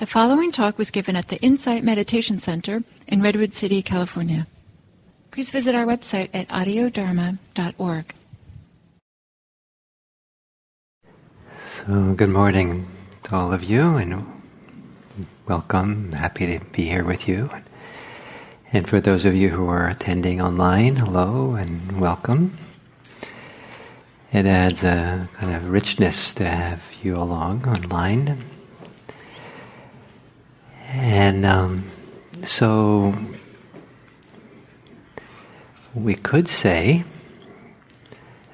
[0.00, 4.46] The following talk was given at the Insight Meditation Center in Redwood City, California.
[5.30, 8.14] Please visit our website at audiodharma.org.
[11.68, 12.88] So, good morning
[13.24, 14.24] to all of you, and
[15.46, 16.12] welcome.
[16.12, 17.50] Happy to be here with you.
[18.72, 22.56] And for those of you who are attending online, hello and welcome.
[24.32, 28.49] It adds a kind of richness to have you along online.
[30.92, 31.84] And um,
[32.44, 33.14] so
[35.94, 37.04] we could say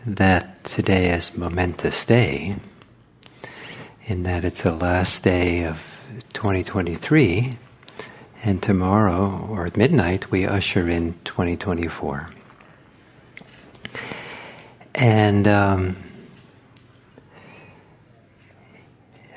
[0.05, 2.57] that today is momentous day,
[4.05, 5.79] in that it's the last day of
[6.35, 7.57] 2023,
[8.45, 12.29] and tomorrow or at midnight we usher in 2024.
[14.95, 15.97] And um,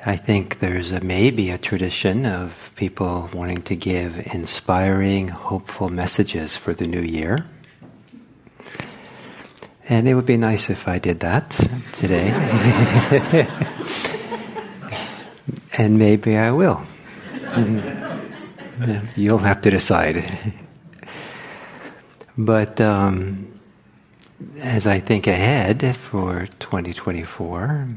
[0.04, 6.56] I think there's a, maybe a tradition of people wanting to give inspiring, hopeful messages
[6.56, 7.44] for the new year.
[9.90, 11.50] And it would be nice if I did that
[11.92, 12.30] today.
[15.76, 16.82] and maybe I will.
[19.16, 20.54] You'll have to decide.
[22.38, 23.60] but um,
[24.62, 27.88] as I think ahead for 2024,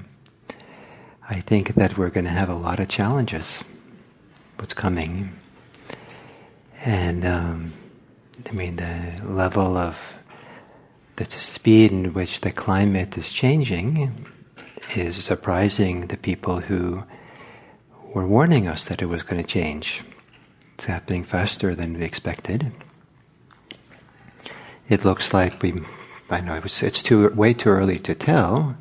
[1.34, 3.58] I think that we're going to have a lot of challenges.
[4.58, 5.32] What's coming,
[6.86, 7.74] and um,
[8.48, 9.98] I mean the level of
[11.16, 14.28] the speed in which the climate is changing
[14.96, 17.02] is surprising the people who
[18.14, 20.04] were warning us that it was going to change.
[20.76, 22.72] It's happening faster than we expected.
[24.88, 25.82] It looks like we,
[26.30, 28.78] I know it was, it's too way too early to tell,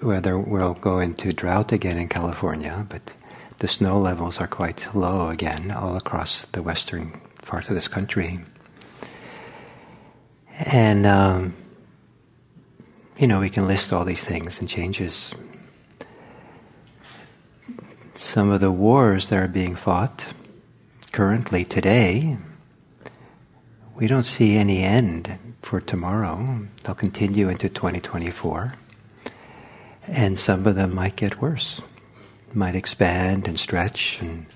[0.00, 3.12] whether we'll go into drought again in California, but
[3.58, 8.38] the snow levels are quite low again all across the western part of this country.
[10.58, 11.56] And, um,
[13.18, 15.30] you know, we can list all these things and changes.
[18.14, 20.26] Some of the wars that are being fought
[21.12, 22.36] currently today,
[23.96, 26.66] we don't see any end for tomorrow.
[26.84, 28.72] They'll continue into 2024.
[30.08, 31.82] And some of them might get worse,
[32.54, 34.46] might expand and stretch, and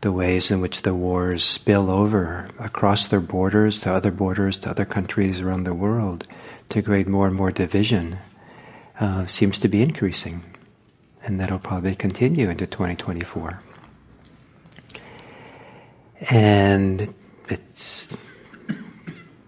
[0.00, 4.70] the ways in which the wars spill over across their borders to other borders to
[4.70, 6.26] other countries around the world
[6.68, 8.18] to create more and more division
[9.00, 10.42] uh, seems to be increasing.
[11.22, 13.58] And that'll probably continue into 2024.
[16.30, 17.14] And
[17.48, 18.08] it's,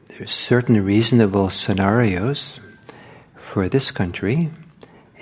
[0.08, 2.60] there's certain reasonable scenarios
[3.36, 4.50] for this country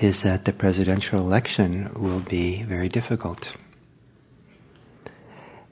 [0.01, 3.53] is that the presidential election will be very difficult.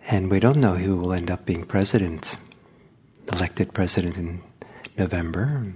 [0.08, 2.34] And we don't know who will end up being president,
[3.32, 4.42] elected president in
[4.98, 5.74] November.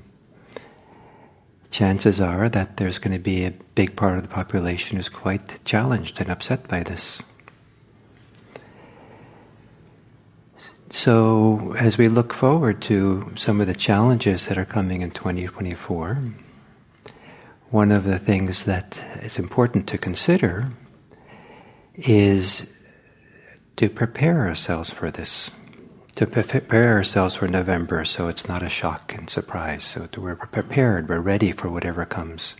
[1.70, 5.64] Chances are that there's going to be a big part of the population who's quite
[5.64, 7.22] challenged and upset by this.
[10.92, 16.20] So, as we look forward to some of the challenges that are coming in 2024,
[17.70, 20.72] one of the things that is important to consider
[21.94, 22.64] is
[23.76, 25.52] to prepare ourselves for this,
[26.16, 31.08] to prepare ourselves for November so it's not a shock and surprise, so we're prepared,
[31.08, 32.56] we're ready for whatever comes.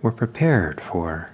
[0.00, 1.28] We're prepared for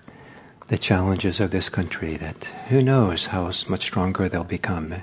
[0.66, 4.94] the challenges of this country that who knows how much stronger they'll become.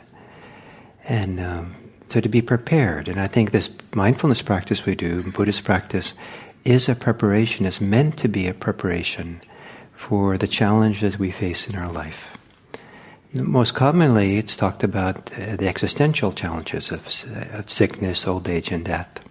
[1.06, 1.76] And um,
[2.10, 6.14] so to be prepared, and I think this mindfulness practice we do, Buddhist practice,
[6.64, 9.42] is a preparation, is meant to be a preparation
[9.96, 12.38] for the challenges we face in our life.
[13.34, 18.86] Most commonly, it's talked about uh, the existential challenges of, uh, sickness, old age, and
[18.86, 19.22] death.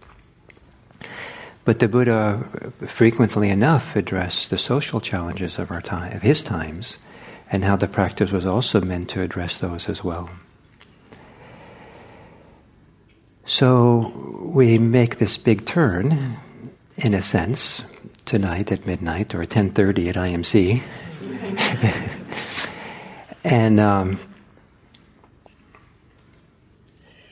[1.64, 6.98] But the Buddha frequently enough addressed the social challenges of our time, of his times,
[7.50, 10.28] and how the practice was also meant to address those as well.
[13.44, 14.12] So
[14.42, 16.38] we make this big turn
[17.02, 17.82] in a sense,
[18.24, 20.82] tonight at midnight or 10:30 at IMC.
[23.44, 24.20] and um,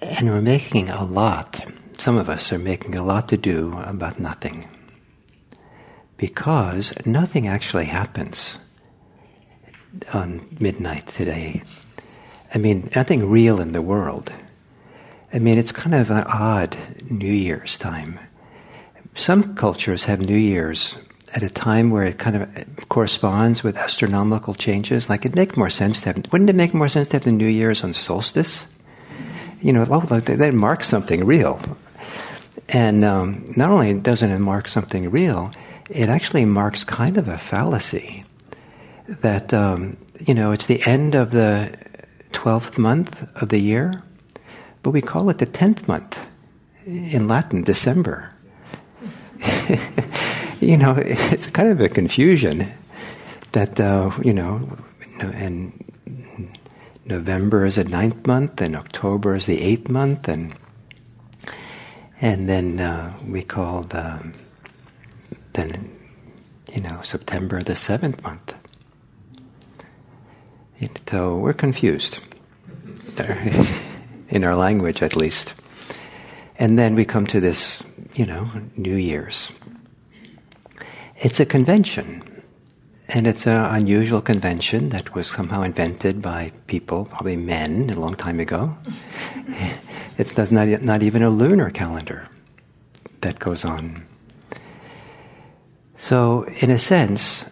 [0.02, 1.64] and we're making a lot.
[1.99, 4.69] Some of us are making a lot to do about nothing.
[6.17, 8.58] Because nothing actually happens
[10.12, 11.62] on midnight today.
[12.55, 14.32] I mean, nothing real in the world.
[15.32, 16.76] I mean, it's kind of an odd
[17.08, 18.19] New Year's time
[19.20, 20.96] some cultures have New Year's
[21.34, 25.08] at a time where it kind of corresponds with astronomical changes.
[25.11, 27.32] Like it'd make more sense to have, wouldn't it make more sense to have the
[27.32, 28.67] New Year's on solstice?
[29.61, 31.61] You know, that marks something real.
[32.70, 35.52] And um, not only doesn't it mark something real,
[35.90, 38.25] it actually marks kind of a fallacy
[39.06, 41.76] that, um, you know, it's the end of the
[42.32, 43.93] 12th month of the year,
[44.82, 46.19] but we call it the 10th month
[46.87, 48.31] in Latin, December.
[50.60, 52.72] you know, it's kind of a confusion
[53.52, 54.76] that, uh, you know,
[55.20, 55.72] and
[57.04, 60.54] November is the ninth month, and October is the eighth month, and
[62.20, 64.32] and then uh, we call the
[65.52, 65.90] then
[66.72, 68.54] you know September the seventh month.
[71.10, 72.20] So we're confused
[74.28, 75.54] in our language, at least.
[76.56, 77.82] And then we come to this,
[78.14, 79.50] you know, New Year's.
[81.16, 82.22] It's a convention.
[83.12, 88.14] And it's an unusual convention that was somehow invented by people, probably men, a long
[88.14, 88.76] time ago.
[90.18, 92.28] it's not, not even a lunar calendar
[93.22, 94.06] that goes on.
[95.96, 97.44] So, in a sense,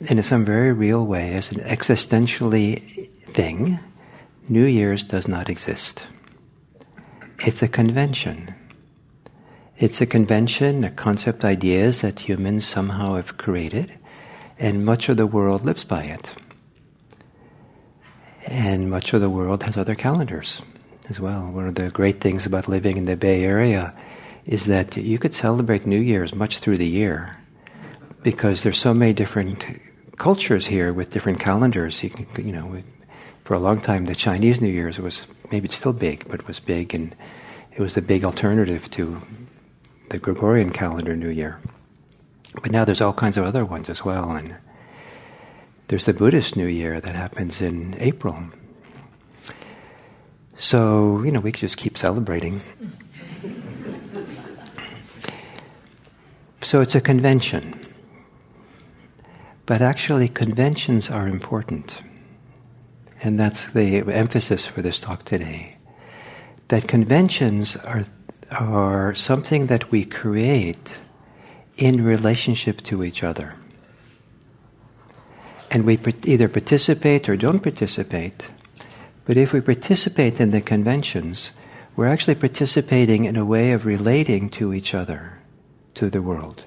[0.00, 3.80] in some very real way, as an existentially thing,
[4.48, 6.04] New Year's does not exist.
[7.40, 8.54] It's a convention.
[9.78, 13.92] It's a convention, a concept, ideas that humans somehow have created,
[14.58, 16.32] and much of the world lives by it.
[18.46, 20.62] And much of the world has other calendars
[21.10, 21.50] as well.
[21.50, 23.92] One of the great things about living in the Bay Area
[24.46, 27.36] is that you could celebrate New Year's much through the year
[28.22, 29.62] because there's so many different
[30.16, 32.02] cultures here with different calendars.
[32.02, 32.82] You can, you know,
[33.44, 35.20] for a long time the Chinese New Year's was
[35.52, 37.14] maybe it's still big, but it was big, and
[37.72, 39.20] it was the big alternative to
[40.08, 41.60] the Gregorian calendar New Year.
[42.62, 44.56] But now there's all kinds of other ones as well, and
[45.88, 48.38] there's the Buddhist New Year that happens in April.
[50.58, 52.60] So, you know, we could just keep celebrating.
[56.62, 57.78] so it's a convention.
[59.66, 62.00] But actually, conventions are important.
[63.22, 65.76] And that's the emphasis for this talk today.
[66.68, 68.06] That conventions are
[68.50, 70.98] are something that we create
[71.76, 73.52] in relationship to each other.
[75.70, 78.48] And we either participate or don't participate.
[79.24, 81.52] But if we participate in the conventions,
[81.96, 85.40] we're actually participating in a way of relating to each other,
[85.94, 86.64] to the world.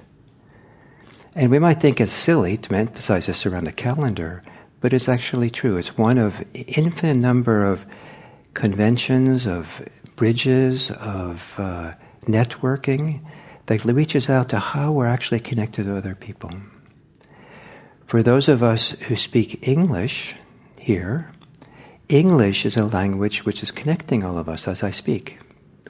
[1.34, 4.42] And we might think it's silly to emphasize this around a calendar,
[4.80, 5.76] but it's actually true.
[5.76, 7.86] It's one of infinite number of
[8.54, 9.80] conventions, of
[10.20, 11.94] bridges of uh,
[12.26, 13.24] networking
[13.64, 16.50] that reaches out to how we're actually connected to other people.
[18.04, 20.34] For those of us who speak English
[20.78, 21.32] here,
[22.10, 25.38] English is a language which is connecting all of us as I speak.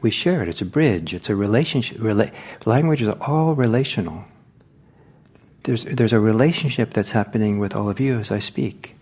[0.00, 0.49] We share it.
[0.49, 1.12] It's a bridge.
[1.12, 1.99] It's a relationship.
[1.99, 2.32] Rela-
[2.65, 4.27] language is all relational.
[5.65, 8.94] There's, there's a relationship that's happening with all of you as I speak.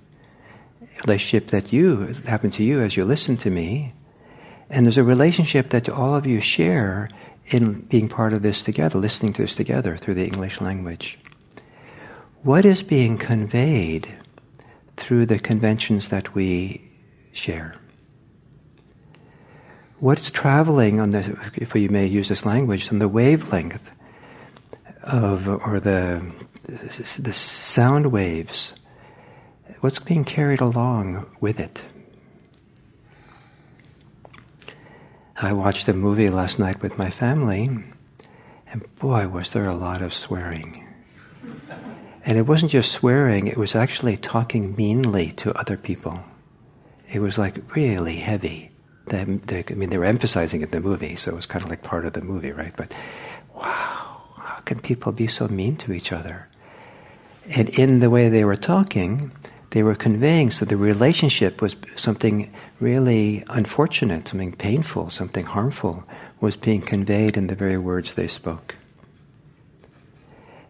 [0.80, 3.90] A relationship that you happen to you as you listen to me,
[4.70, 7.06] and there's a relationship that all of you share
[7.46, 11.18] in being part of this together, listening to this together through the English language.
[12.42, 14.20] What is being conveyed
[14.96, 16.90] through the conventions that we
[17.32, 17.74] share?
[20.00, 23.90] What's traveling on the, if you may use this language, on the wavelength
[25.02, 26.24] of, or the,
[27.18, 28.74] the sound waves?
[29.80, 31.80] What's being carried along with it?
[35.40, 37.70] I watched a movie last night with my family,
[38.72, 40.84] and boy, was there a lot of swearing.
[42.24, 46.24] And it wasn't just swearing, it was actually talking meanly to other people.
[47.08, 48.72] It was like really heavy.
[49.06, 51.64] They, they, I mean, they were emphasizing it in the movie, so it was kind
[51.64, 52.74] of like part of the movie, right?
[52.76, 52.92] But
[53.54, 56.48] wow, how can people be so mean to each other?
[57.56, 59.30] And in the way they were talking,
[59.70, 66.04] they were conveying, so the relationship was something really unfortunate, something painful, something harmful
[66.40, 68.76] was being conveyed in the very words they spoke.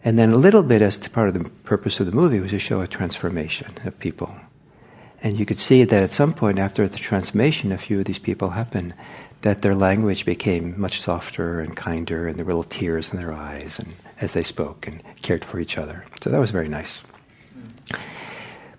[0.05, 2.59] And then a little bit, as part of the purpose of the movie, was to
[2.59, 4.35] show a transformation of people.
[5.23, 8.19] And you could see that at some point after the transformation, a few of these
[8.19, 8.95] people happened,
[9.43, 13.33] that their language became much softer and kinder, and there were little tears in their
[13.33, 16.05] eyes and as they spoke and cared for each other.
[16.23, 17.01] So that was very nice.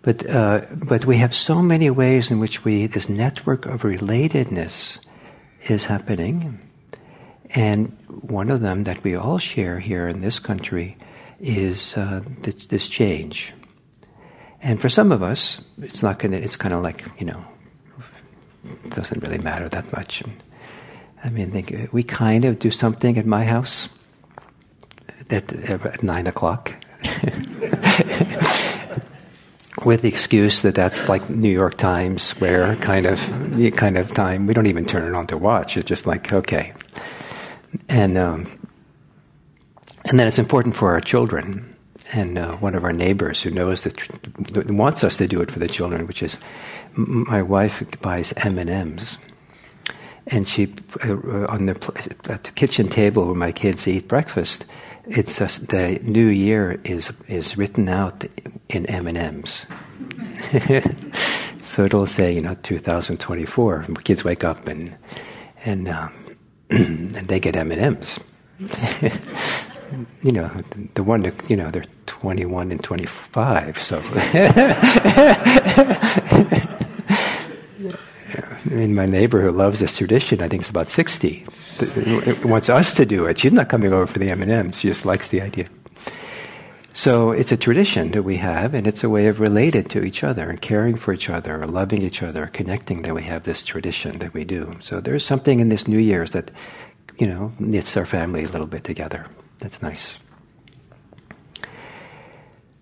[0.10, 4.98] But, uh, but we have so many ways in which we, this network of relatedness
[5.68, 6.58] is happening.
[7.52, 10.98] And one of them that we all share here in this country
[11.40, 13.54] is uh, this, this change.
[14.64, 17.46] And for some of us, it's not going it's kind of like, you know,
[18.64, 20.22] it doesn't really matter that much.
[20.22, 20.34] And,
[21.24, 23.90] I mean, think, we kind of do something at my house
[25.30, 26.74] at, at nine o'clock.
[29.86, 33.20] With the excuse that that's like New York Times Square kind of
[33.76, 34.46] kind of time.
[34.46, 35.78] We don't even turn it on to watch.
[35.78, 36.74] It's just like okay,
[37.88, 38.60] and um,
[40.06, 41.74] and then it's important for our children
[42.14, 45.60] and uh, one of our neighbors who knows that wants us to do it for
[45.60, 46.38] the children, which is
[46.96, 49.18] my wife buys M and M's,
[50.28, 54.66] and she uh, on the, at the kitchen table where my kids eat breakfast.
[55.10, 58.26] It's the new year is is written out
[58.70, 59.66] in M and M's.
[61.64, 63.86] so it'll say, you know, 2024.
[64.04, 64.96] Kids wake up and
[65.66, 66.14] and um,
[66.70, 68.20] and they get M and M's
[70.22, 70.50] you know,
[70.96, 74.02] the one that, you know, they're 21 and 25, so.
[78.66, 81.46] I mean, my neighbor who loves this tradition, I think it's about 60,
[82.44, 83.40] wants us to do it.
[83.40, 85.68] She's not coming over for the M&Ms, she just likes the idea.
[86.92, 90.24] So it's a tradition that we have, and it's a way of relating to each
[90.24, 93.44] other and caring for each other, or loving each other, or connecting that we have
[93.44, 94.76] this tradition that we do.
[94.82, 96.52] So there's something in this New Year's that,
[97.18, 99.24] you know, knits our family a little bit together.
[99.60, 100.18] That's nice.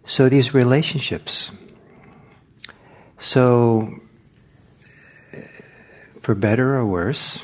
[0.08, 1.52] So these relationships.
[3.20, 4.00] So,
[6.28, 7.40] for better or worse,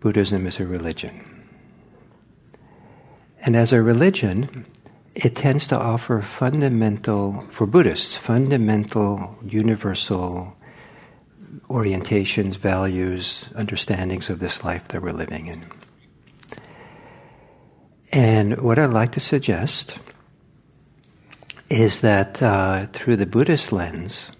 [0.00, 1.46] Buddhism is a religion.
[3.40, 4.66] And as a religion,
[5.14, 10.54] it tends to offer fundamental, for Buddhists, fundamental, universal
[11.70, 15.64] orientations, values, understandings of this life that we're living in.
[18.12, 19.96] And what I'd like to suggest
[21.70, 24.30] is that uh, through the Buddhist lens,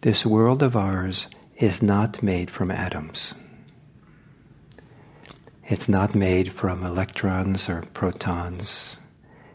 [0.00, 1.26] this world of ours
[1.56, 3.34] is not made from atoms.
[5.64, 8.96] It's not made from electrons or protons.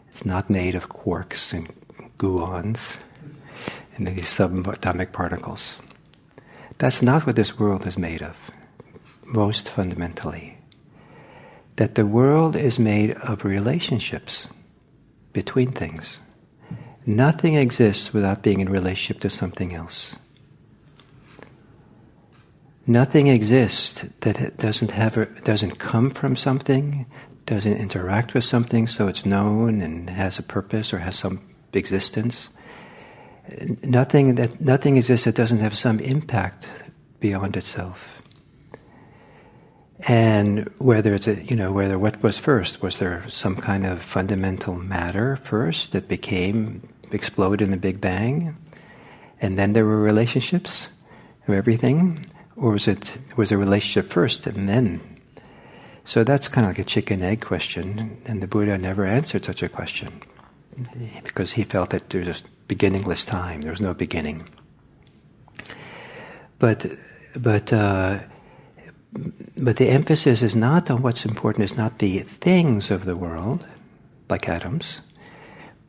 [0.08, 1.72] It's not made of quarks and
[2.18, 2.98] gluons
[3.96, 5.76] and these subatomic particles.
[6.78, 8.36] That's not what this world is made of,
[9.26, 10.58] most fundamentally
[11.76, 14.48] that the world is made of relationships
[15.32, 16.20] between things.
[17.04, 20.16] Nothing exists without being in relationship to something else.
[22.86, 27.06] Nothing exists that doesn't have doesn't come from something,
[27.46, 31.40] doesn't interact with something, so it's known and has a purpose or has some
[31.72, 32.50] existence.
[33.82, 36.68] Nothing that nothing exists that doesn't have some impact
[37.20, 37.98] beyond itself.
[40.06, 44.02] And whether it's a, you know, whether what was first, was there some kind of
[44.02, 48.56] fundamental matter first that became, exploded in the Big Bang?
[49.40, 50.88] And then there were relationships
[51.48, 52.26] of everything?
[52.56, 55.00] Or was it, was a relationship first and then?
[56.04, 59.62] So that's kind of like a chicken egg question, and the Buddha never answered such
[59.62, 60.22] a question
[61.22, 64.42] because he felt that there's just beginningless time, there was no beginning.
[66.58, 66.86] But,
[67.36, 68.20] but, uh,
[69.56, 73.66] but the emphasis is not on what's important, is not the things of the world,
[74.28, 75.00] like atoms.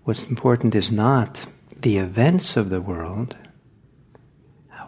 [0.03, 1.45] What's important is not
[1.77, 3.35] the events of the world,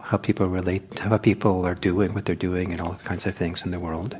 [0.08, 3.66] how people relate, how people are doing what they're doing, and all kinds of things
[3.66, 4.16] in the world,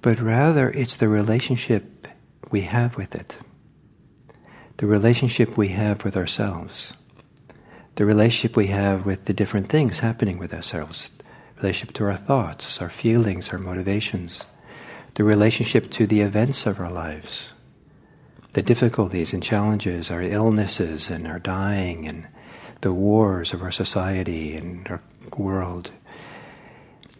[0.00, 2.08] but rather it's the relationship
[2.50, 3.36] we have with it,
[4.78, 6.94] the relationship we have with ourselves,
[7.96, 11.10] the relationship we have with the different things happening with ourselves,
[11.58, 14.44] relationship to our thoughts, our feelings, our motivations,
[15.16, 17.52] the relationship to the events of our lives,
[18.52, 22.26] the difficulties and challenges, our illnesses and our dying and
[22.84, 25.02] the wars of our society and our
[25.38, 25.90] world.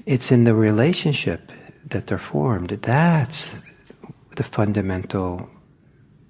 [0.04, 1.50] It's in the relationship
[1.86, 2.68] that they're formed.
[2.68, 3.50] That's
[4.36, 5.48] the fundamental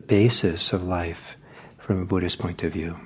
[0.06, 1.34] basis of life
[1.78, 2.96] from a Buddhist point of view.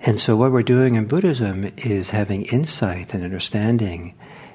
[0.00, 4.14] And so, what we're doing in Buddhism is having insight and understanding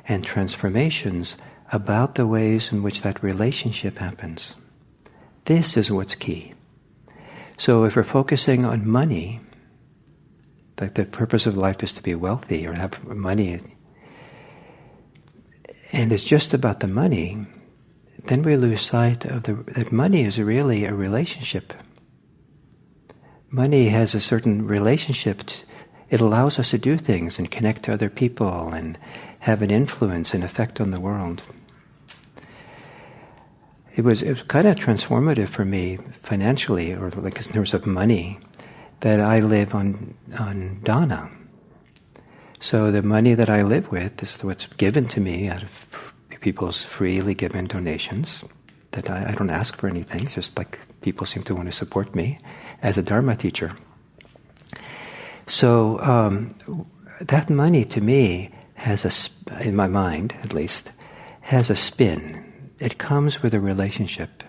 [0.10, 1.38] and transformations
[1.72, 4.56] about the ways in which that relationship happens.
[5.46, 6.54] This is what's key.
[7.58, 9.40] So, if we're focusing on money,
[10.84, 13.60] like the purpose of life is to be wealthy or have money,
[15.92, 17.46] and it's just about the money,
[18.26, 21.74] then we lose sight of the, that money is really a relationship
[23.54, 25.44] money has a certain relationship.
[26.10, 28.98] it allows us to do things and connect to other people and
[29.40, 31.44] have an influence and effect on the world.
[33.96, 37.86] it was it was kind of transformative for me financially, or like in terms of
[37.86, 38.40] money,
[39.04, 41.30] that I live on on dana.
[42.62, 46.86] So the money that I live with is what's given to me out of people's
[46.86, 48.44] freely given donations.
[48.92, 51.76] That I, I don't ask for anything, it's just like people seem to want to
[51.76, 52.40] support me
[52.82, 53.72] as a Dharma teacher.
[55.48, 56.56] So um,
[57.20, 59.12] that money to me has a,
[59.68, 60.94] in my mind at least,
[61.42, 62.72] has a spin.
[62.80, 64.44] It comes with a relationship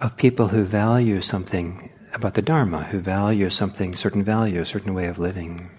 [0.00, 4.94] of people who value something about the Dharma, who value something, certain value, a certain
[4.94, 5.70] way of living.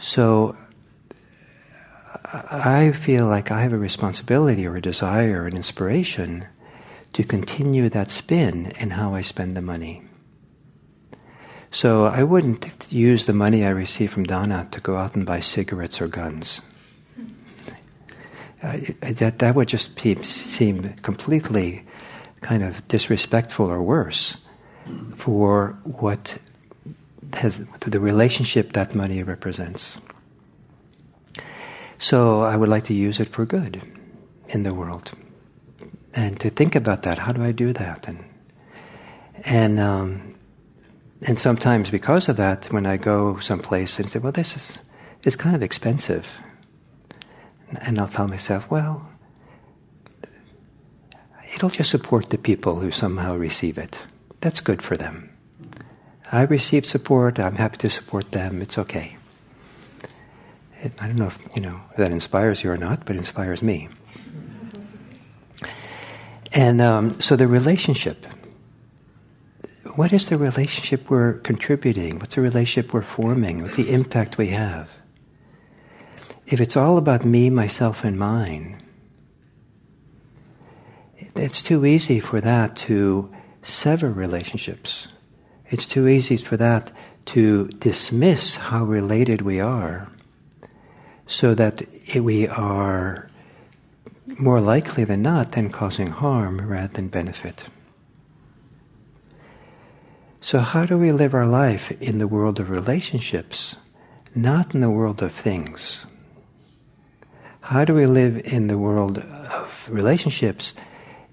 [0.00, 0.56] So
[2.24, 6.46] I feel like I have a responsibility or a desire or an inspiration
[7.12, 10.02] to continue that spin in how I spend the money.
[11.70, 15.40] So I wouldn't use the money I receive from dana to go out and buy
[15.40, 16.60] cigarettes or guns.
[18.62, 21.84] That that would just seem completely
[22.44, 24.36] kind of disrespectful or worse
[25.16, 26.38] for what
[27.32, 29.96] has the relationship that money represents.
[31.98, 33.80] So I would like to use it for good
[34.48, 35.10] in the world,
[36.12, 37.16] and to think about that.
[37.18, 38.06] How do I do that?
[38.06, 38.24] And
[39.46, 40.34] and um,
[41.26, 44.78] and sometimes because of that, when I go someplace and say, "Well, this is
[45.22, 46.28] is kind of expensive,"
[47.80, 49.13] and I'll tell myself, "Well."
[51.54, 54.00] It'll just support the people who somehow receive it.
[54.40, 55.30] That's good for them.
[56.32, 57.38] I receive support.
[57.38, 58.60] I'm happy to support them.
[58.60, 59.16] It's okay.
[60.80, 63.20] It, I don't know if you know if that inspires you or not, but it
[63.20, 63.88] inspires me.
[66.52, 68.26] And um, so the relationship.
[69.94, 72.18] What is the relationship we're contributing?
[72.18, 73.62] What's the relationship we're forming?
[73.62, 74.90] What's the impact we have?
[76.46, 78.76] If it's all about me, myself, and mine,
[81.36, 83.30] it's too easy for that to
[83.62, 85.08] sever relationships.
[85.70, 86.92] It's too easy for that
[87.26, 90.08] to dismiss how related we are
[91.26, 91.82] so that
[92.14, 93.30] we are
[94.38, 97.64] more likely than not then causing harm rather than benefit.
[100.40, 103.76] So, how do we live our life in the world of relationships,
[104.34, 106.06] not in the world of things?
[107.60, 110.74] How do we live in the world of relationships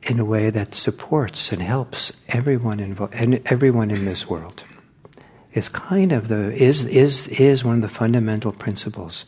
[0.04, 4.64] in a way that supports and helps everyone involved and everyone in this world?
[5.54, 9.26] Is kind of the is is is one of the fundamental principles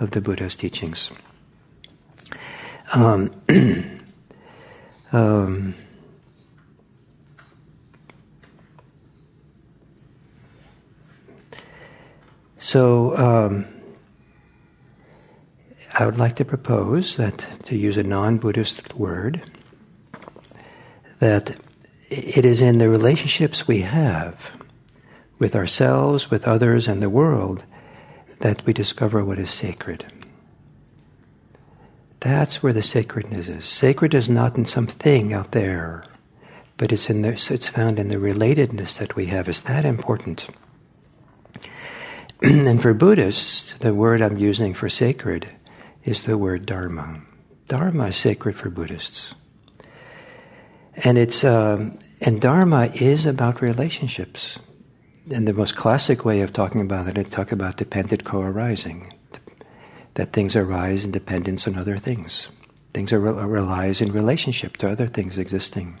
[0.00, 1.10] of the Buddha's teachings.
[2.92, 3.30] Um,
[5.12, 5.74] um,
[12.58, 13.66] so, um,
[15.94, 19.48] I would like to propose that, to use a non Buddhist word,
[21.24, 21.56] that
[22.10, 24.50] it is in the relationships we have
[25.38, 27.64] with ourselves, with others, and the world
[28.40, 30.04] that we discover what is sacred.
[32.20, 33.64] That's where the sacredness is.
[33.64, 36.04] Sacred is not in something out there,
[36.76, 39.48] but it's in the, it's found in the relatedness that we have.
[39.48, 40.46] Is that important?
[42.42, 45.48] and for Buddhists, the word I'm using for sacred
[46.04, 47.22] is the word dharma.
[47.68, 49.34] Dharma is sacred for Buddhists,
[50.96, 54.58] and it's um, and dharma is about relationships
[55.30, 59.12] and the most classic way of talking about it is talk about dependent co-arising,
[60.14, 62.50] that things arise in dependence on other things.
[62.92, 65.98] Things are, arise in relationship to other things existing.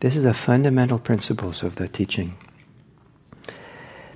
[0.00, 2.36] This is the fundamental principles of the teaching.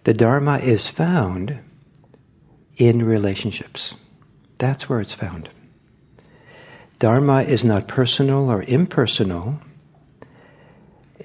[0.05, 1.59] The Dharma is found
[2.77, 3.95] in relationships.
[4.59, 5.49] That's where it's found.
[6.99, 9.61] Dharma is not personal or impersonal.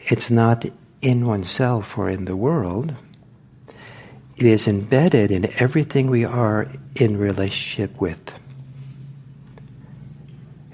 [0.09, 0.65] It's not
[1.01, 2.95] in oneself or in the world.
[4.37, 8.31] It is embedded in everything we are in relationship with.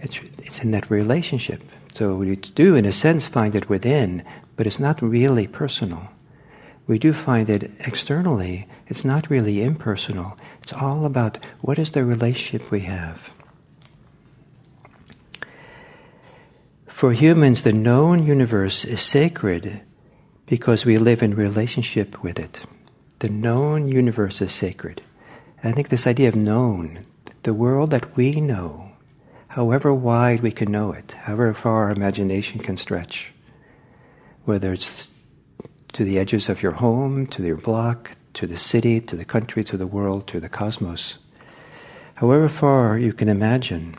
[0.01, 1.61] It's, it's in that relationship.
[1.93, 4.23] So we do, in a sense, find it within,
[4.55, 6.07] but it's not really personal.
[6.87, 8.67] We do find it externally.
[8.87, 10.37] It's not really impersonal.
[10.61, 13.19] It's all about what is the relationship we have.
[16.95, 19.81] For humans, the known universe is sacred
[20.45, 22.61] because we live in relationship with it.
[23.19, 25.03] The known universe is sacred.
[25.61, 27.05] I think this idea of known,
[27.43, 28.93] the world that we know,
[29.49, 33.33] however wide we can know it, however far our imagination can stretch,
[34.45, 35.09] whether it's
[35.91, 39.65] to the edges of your home, to your block, to the city, to the country,
[39.65, 41.17] to the world, to the cosmos,
[42.13, 43.97] however far you can imagine,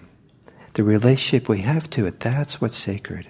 [0.76, 3.26] the relationship we have to it, that's what's sacred.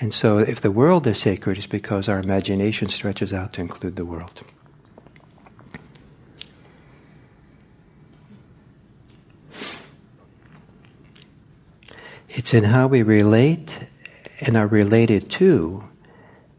[0.00, 3.94] And so if the world is sacred, it's because our imagination stretches out to include
[3.94, 4.42] the world.
[12.28, 13.78] It's in how we relate
[14.40, 15.84] and are related to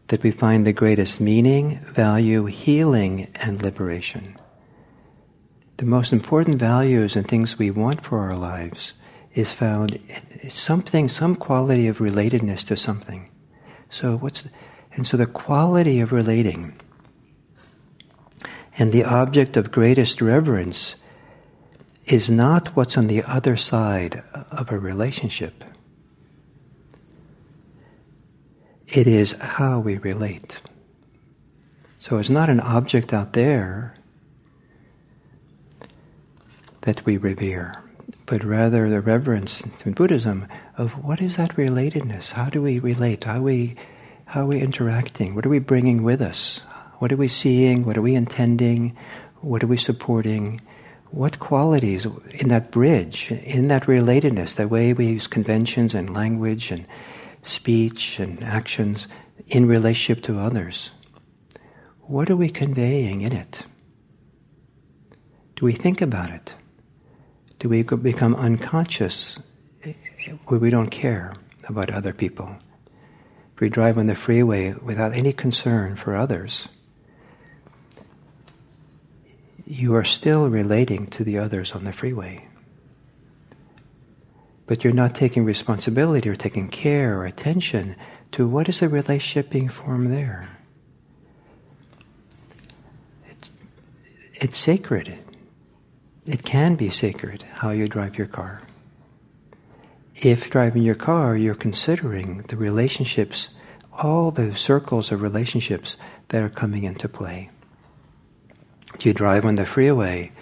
[0.08, 4.38] that we find the greatest meaning, value, healing, and liberation.
[5.76, 8.94] The most important values and things we want for our lives
[9.34, 9.98] is found
[10.40, 13.30] in something, some quality of relatedness to something.
[13.88, 14.44] So what's,
[14.92, 16.80] and so the quality of relating
[18.78, 20.94] and the object of greatest reverence
[22.06, 25.64] is not what's on the other side of a relationship.
[28.88, 30.60] It is how we relate.
[31.98, 33.94] So it's not an object out there
[36.80, 37.74] that we revere,
[38.26, 40.46] but rather the reverence in Buddhism
[40.76, 42.30] of what is that relatedness?
[42.30, 43.24] How do we relate?
[43.24, 43.76] How are we,
[44.26, 45.34] how are we interacting?
[45.34, 46.60] What are we bringing with us?
[46.98, 47.84] What are we seeing?
[47.84, 48.96] What are we intending?
[49.40, 50.60] What are we supporting?
[51.10, 56.70] What qualities in that bridge, in that relatedness, the way we use conventions and language
[56.70, 56.86] and
[57.42, 59.08] speech and actions
[59.48, 60.92] in relationship to others.
[62.02, 63.64] What are we conveying in it?
[65.56, 66.54] Do we think about it?
[67.60, 69.38] Do we become unconscious
[70.46, 71.32] where we don't care
[71.68, 72.56] about other people?
[73.54, 76.68] If we drive on the freeway without any concern for others,
[79.64, 82.48] you are still relating to the others on the freeway
[84.70, 87.96] but you're not taking responsibility or taking care or attention
[88.30, 90.48] to what is the relationship being formed there.
[93.28, 93.50] It's,
[94.34, 95.20] it's sacred.
[96.26, 98.62] It can be sacred how you drive your car.
[100.14, 103.48] If driving your car, you're considering the relationships,
[103.92, 105.96] all the circles of relationships
[106.28, 107.50] that are coming into play.
[108.98, 110.32] Do you drive on the freeway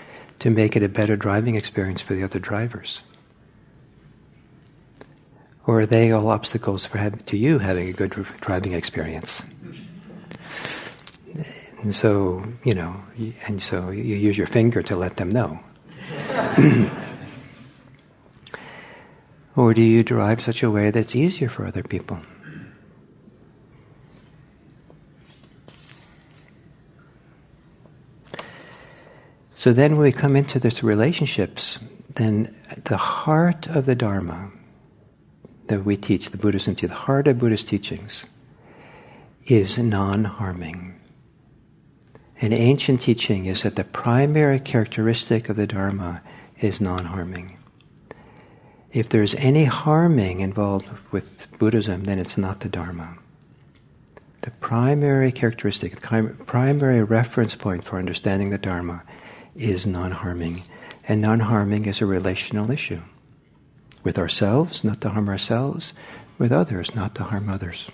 [0.41, 3.03] to make it a better driving experience for the other drivers?
[5.65, 9.43] Or are they all obstacles for have, to you having a good driving experience?
[11.83, 13.01] And so, you know,
[13.47, 15.61] and so you use your finger to let them know.
[19.57, 22.21] or do you drive such a way that's easier for other people?
[29.59, 31.81] So then when we come into these relationships,
[32.15, 34.53] then the heart of the Dharma,
[35.67, 38.25] that we teach, the Buddhism, the heart of Buddhist teachings,
[39.47, 40.98] is non-harming.
[42.41, 46.23] An ancient teaching is that the primary characteristic of the Dharma
[46.61, 47.59] is non-harming.
[48.93, 53.19] If there's any harming involved with Buddhism, then it's not the Dharma.
[54.43, 59.03] The primary characteristic, the primary reference point for understanding the Dharma
[59.57, 60.63] is non-harming.
[61.09, 63.01] And non-harming is a relational issue
[64.05, 65.93] with ourselves, not to harm ourselves,
[66.39, 67.91] with others, not to harm others.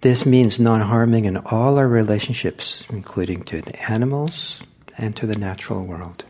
[0.00, 4.62] This means non harming in all our relationships, including to the animals
[4.96, 6.24] and to the natural world.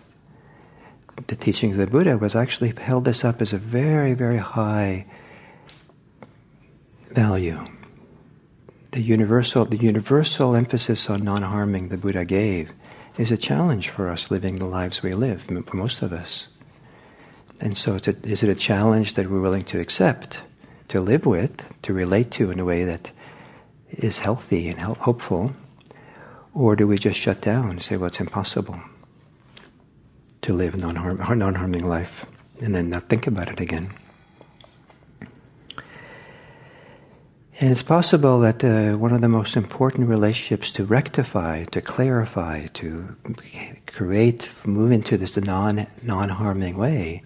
[1.29, 5.07] The teachings of the Buddha was actually held this up as a very, very high
[7.11, 7.65] value.
[8.91, 12.73] The universal, the universal emphasis on non harming the Buddha gave
[13.19, 16.49] is a challenge for us living the lives we live, for most of us.
[17.61, 20.41] And so, a, is it a challenge that we're willing to accept,
[20.89, 23.13] to live with, to relate to in a way that
[23.93, 25.53] is healthy and hopeful?
[26.55, 28.81] Or do we just shut down and say, well, it's impossible
[30.43, 32.27] to live a non-harm, non-harming life
[32.61, 33.93] and then not think about it again?
[37.61, 42.67] And it's possible that uh, one of the most important relationships to rectify, to clarify,
[42.69, 43.17] to
[43.87, 47.23] create, move into this non non-harming way,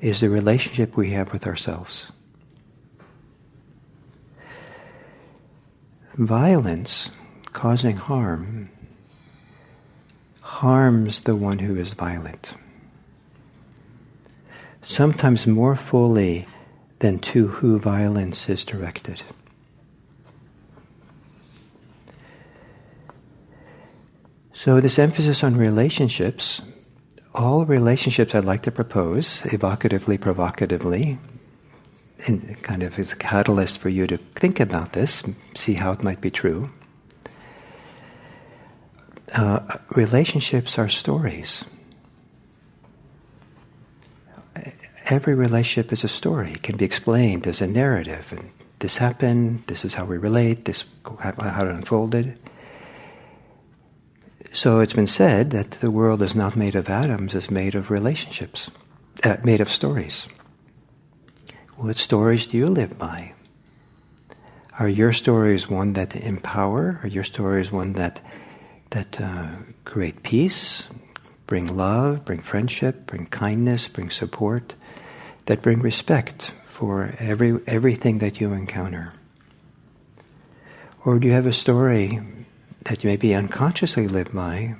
[0.00, 2.10] is the relationship we have with ourselves.
[6.16, 7.10] Violence
[7.52, 8.70] causing harm
[10.40, 12.52] harms the one who is violent.
[14.82, 16.46] Sometimes more fully
[17.00, 19.22] than to who violence is directed.
[24.54, 26.62] So, this emphasis on relationships
[27.36, 31.18] all relationships I'd like to propose, evocatively, provocatively,
[32.26, 35.22] and kind of as a catalyst for you to think about this,
[35.54, 36.64] see how it might be true.
[39.32, 41.64] Uh, relationships are stories.
[45.06, 46.52] every relationship is a story.
[46.52, 48.26] It can be explained as a narrative.
[48.30, 52.38] And this happened, this is how we relate, this how it unfolded.
[54.52, 57.90] So it's been said that the world is not made of atoms, it's made of
[57.90, 58.70] relationships,
[59.22, 60.28] uh, made of stories.
[61.76, 63.34] What stories do you live by?
[64.78, 67.00] Are your stories one that empower?
[67.02, 68.18] Are your stories one that
[68.90, 69.48] that uh,
[69.84, 70.88] create peace,
[71.46, 74.74] bring love, bring friendship, bring kindness, bring support,
[75.46, 79.12] that bring respect for every everything that you encounter?
[81.04, 82.20] Or do you have a story
[82.84, 84.76] that you maybe unconsciously live by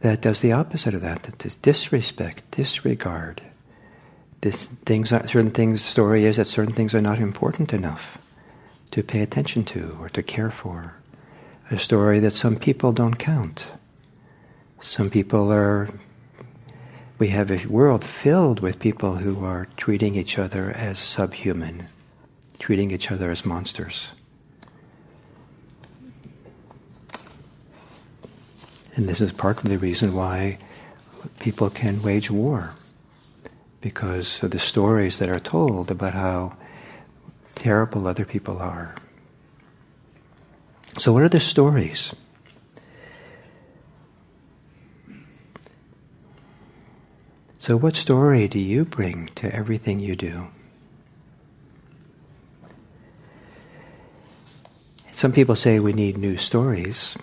[0.00, 3.42] that does the opposite of that, that is disrespect, disregard.
[4.40, 8.18] This things certain things, the story is that certain things are not important enough
[8.92, 10.94] to pay attention to or to care for.
[11.70, 13.66] A story that some people don't count.
[14.80, 15.88] Some people are,
[17.18, 21.88] we have a world filled with people who are treating each other as subhuman,
[22.58, 24.12] treating each other as monsters.
[28.94, 30.58] And this is partly the reason why
[31.38, 32.72] people can wage war,
[33.80, 36.56] because of the stories that are told about how
[37.54, 38.94] terrible other people are.
[40.98, 42.14] So, what are the stories?
[47.58, 50.48] So, what story do you bring to everything you do?
[55.12, 57.16] Some people say we need new stories.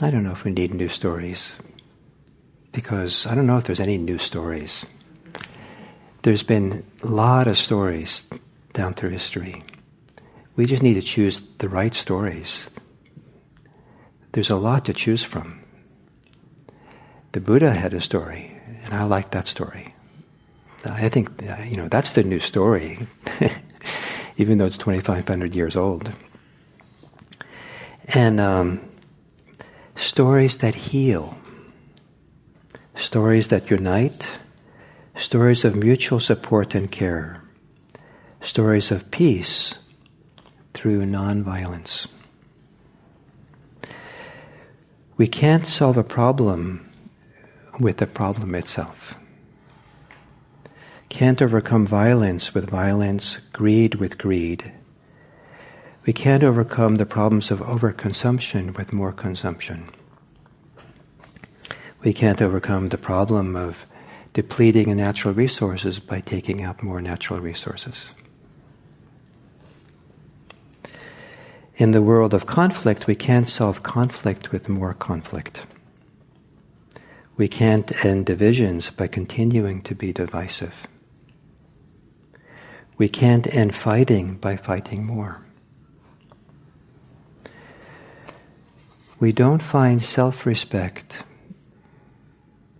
[0.00, 1.54] I don't know if we need new stories
[2.72, 4.84] because I don't know if there's any new stories.
[6.22, 8.24] There's been a lot of stories
[8.72, 9.62] down through history.
[10.56, 12.68] We just need to choose the right stories.
[14.32, 15.60] There's a lot to choose from.
[17.32, 18.50] The Buddha had a story,
[18.84, 19.88] and I like that story.
[20.84, 21.30] I think,
[21.66, 23.06] you know, that's the new story,
[24.36, 26.12] even though it's 2,500 years old.
[28.14, 28.80] And um,
[29.96, 31.36] stories that heal,
[32.96, 34.30] stories that unite,
[35.18, 37.42] stories of mutual support and care,
[38.42, 39.76] stories of peace
[40.72, 42.06] through nonviolence.
[45.16, 46.88] We can't solve a problem
[47.78, 49.16] with the problem itself.
[51.08, 54.72] Can't overcome violence with violence, greed with greed,
[56.08, 59.90] we can't overcome the problems of overconsumption with more consumption.
[62.02, 63.84] We can't overcome the problem of
[64.38, 68.10] depleting natural resources by taking out more natural resources.
[71.76, 75.62] In the world of conflict, we can't solve conflict with more conflict.
[77.36, 80.86] We can't end divisions by continuing to be divisive.
[82.96, 85.44] We can't end fighting by fighting more.
[89.18, 91.24] We don't find self respect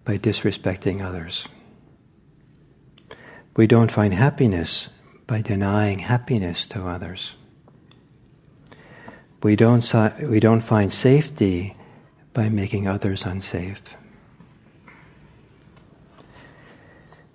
[0.08, 1.46] by disrespecting others.
[3.56, 4.88] We don't find happiness
[5.26, 7.36] by denying happiness to others.
[9.42, 9.84] We don't,
[10.22, 11.76] we don't find safety
[12.32, 13.82] by making others unsafe.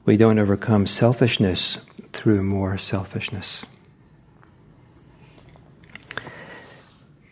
[0.06, 1.78] We don't overcome selfishness
[2.12, 3.68] through more selfishness.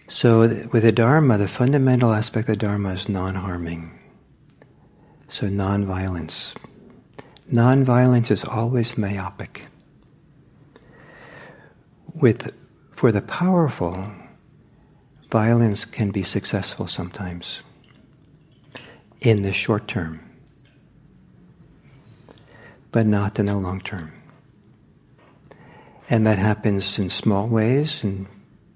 [0.07, 3.97] So, with the Dharma, the fundamental aspect of the Dharma is non harming.
[5.31, 6.53] So, non violence.
[7.49, 9.61] Non violence is always myopic.
[12.13, 12.53] With,
[12.91, 14.11] for the powerful,
[15.31, 17.61] violence can be successful sometimes
[19.21, 20.19] in the short term,
[22.91, 24.11] but not in the long term.
[26.09, 28.27] And that happens in small ways, in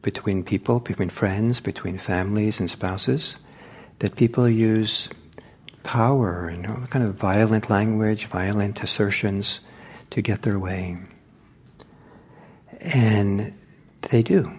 [0.02, 3.36] between people, between friends, between families and spouses,
[4.00, 5.10] that people use
[5.86, 9.62] power and kind of violent language, violent assertions
[10.12, 10.98] to get their way.
[12.82, 13.54] And
[14.02, 14.52] they do.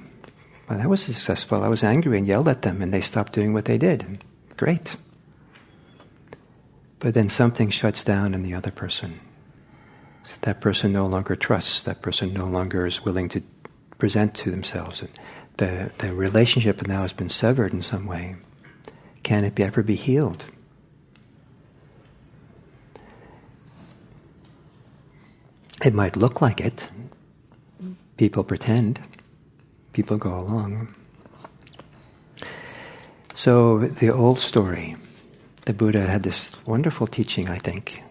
[0.68, 1.62] Well, that was successful.
[1.62, 4.24] I was angry and yelled at them, and they stopped doing what they did.
[4.56, 4.96] Great.
[6.98, 9.12] But then something shuts down in the other person.
[10.24, 11.82] So that person no longer trusts.
[11.82, 13.42] That person no longer is willing to
[13.98, 15.02] present to themselves.
[15.02, 15.10] And
[15.58, 18.36] the, the relationship now has been severed in some way.
[19.22, 20.46] Can it ever be healed?
[25.86, 26.88] It might look like it.
[28.16, 28.98] People pretend.
[29.92, 30.92] People go along.
[33.36, 34.96] So, the old story,
[35.64, 38.02] the Buddha had this wonderful teaching, I think,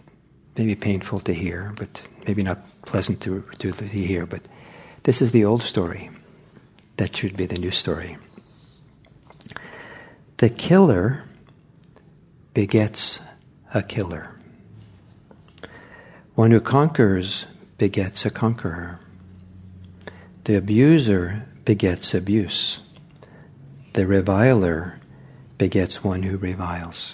[0.55, 4.25] maybe painful to hear, but maybe not pleasant to, to, to hear.
[4.25, 4.43] But
[5.03, 6.09] this is the old story.
[6.95, 8.15] That should be the new story.
[10.37, 11.25] The killer
[12.53, 13.19] begets
[13.73, 14.31] a killer.
[16.35, 18.99] One who conquers begets a conqueror.
[20.45, 22.81] The abuser begets abuse.
[23.93, 24.99] The reviler
[25.57, 27.13] begets one who reviles.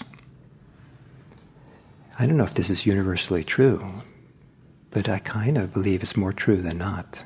[2.18, 4.02] I don't know if this is universally true,
[4.90, 7.24] but I kind of believe it's more true than not.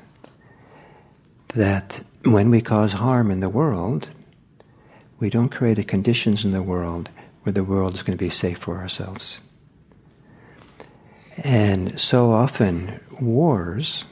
[1.49, 4.09] That when we cause harm in the world,
[5.19, 7.09] we don't create the conditions in the world
[7.43, 9.41] where the world is going to be safe for ourselves.
[11.37, 14.05] And so often, wars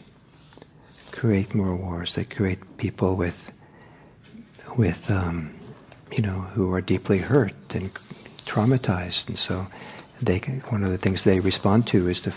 [1.11, 2.13] create more wars.
[2.13, 3.51] They create people with,
[4.77, 5.53] with um,
[6.11, 7.91] you know, who are deeply hurt and
[8.45, 9.67] traumatized, and so
[10.21, 12.33] they can, one of the things they respond to is to,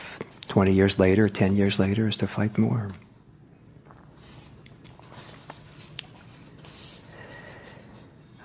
[0.49, 2.89] 20 years later, 10 years later, is to fight more.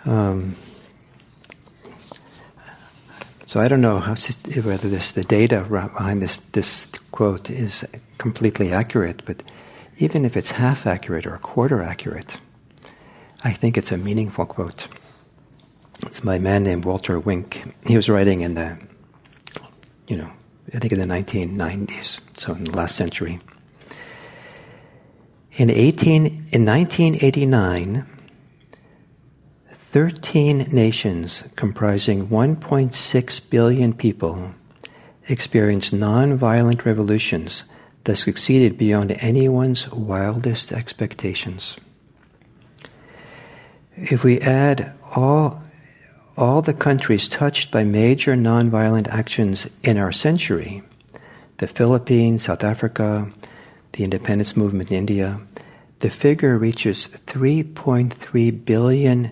[0.06, 0.58] Um,
[3.54, 7.86] so I don't know how, whether this the data behind this this quote is
[8.18, 9.44] completely accurate, but
[10.00, 12.38] even if it's half accurate or a quarter accurate,
[13.44, 14.88] I think it's a meaningful quote.
[16.02, 17.62] It's by a man named Walter Wink.
[17.86, 18.76] He was writing in the,
[20.08, 20.32] you know,
[20.74, 23.40] I think in the 1990s, so in the last century.
[25.58, 28.08] In 18, in 1989,
[29.94, 34.52] 13 nations comprising 1.6 billion people
[35.28, 37.64] experienced non-violent revolutions
[38.06, 41.78] that succeeded beyond anyone's wildest expectations.
[43.96, 45.62] If we add all,
[46.36, 50.82] all the countries touched by major nonviolent actions in our century,
[51.60, 53.32] the Philippines, South Africa,
[53.92, 55.40] the independence movement in India,
[56.00, 59.32] the figure reaches 3.3 billion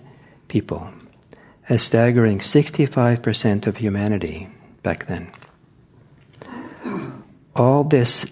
[0.52, 0.92] people,
[1.70, 4.50] a staggering 65% of humanity
[4.82, 5.32] back then.
[7.56, 8.26] All this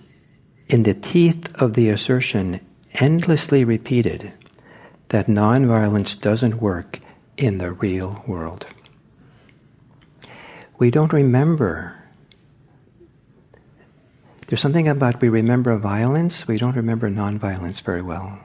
[0.69, 2.61] in the teeth of the assertion
[2.93, 4.35] endlessly repeated
[5.09, 7.01] that nonviolence doesn't work
[7.39, 8.67] in the real world.
[10.79, 11.97] We don't remember.
[14.47, 18.39] There's something about we remember violence, we don't remember nonviolence very well.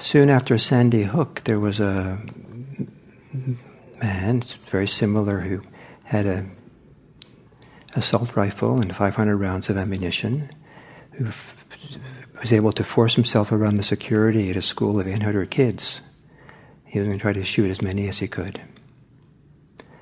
[0.00, 2.18] Soon after Sandy Hook, there was a
[4.00, 5.60] man, very similar, who
[6.04, 6.46] had a
[7.96, 10.48] assault rifle and 500 rounds of ammunition,
[11.12, 11.26] who
[12.40, 16.00] was able to force himself around the security at a school of 800 kids.
[16.84, 18.62] He was going to try to shoot as many as he could.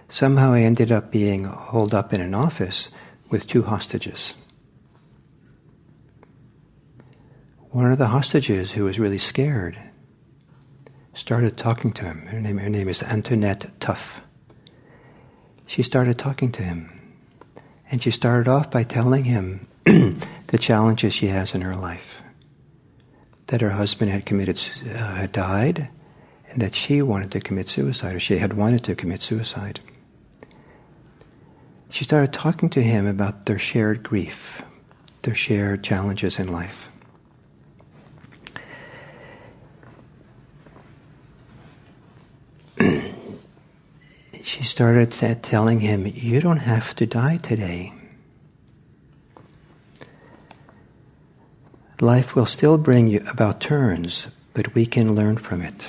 [0.08, 2.90] Somehow he ended up being holed up in an office
[3.30, 4.34] with two hostages.
[7.76, 9.76] One of the hostages, who was really scared,
[11.12, 12.22] started talking to him.
[12.22, 14.22] Her name, her name is Antoinette Tuff.
[15.66, 16.90] She started talking to him.
[17.90, 22.22] And she started off by telling him the challenges she has in her life.
[23.48, 25.90] That her husband had committed, uh, had died,
[26.48, 29.80] and that she wanted to commit suicide, or she had wanted to commit suicide.
[31.90, 34.62] She started talking to him about their shared grief,
[35.20, 36.90] their shared challenges in life.
[44.46, 45.10] she started
[45.42, 47.94] telling him, You don't have to die today.
[51.98, 55.86] Life will still bring you about turns, but we can learn from it.